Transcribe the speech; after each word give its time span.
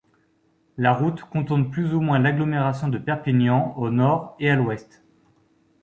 La 0.79 0.93
route 0.95 1.21
contourne 1.25 1.69
plus 1.69 1.93
ou 1.93 1.99
moins 2.01 2.17
l'agglomération 2.17 2.87
de 2.87 2.97
Perpignan 2.97 3.75
au 3.77 3.91
nord 3.91 4.35
et 4.39 4.49
à 4.49 4.55
l'ouest. 4.55 5.03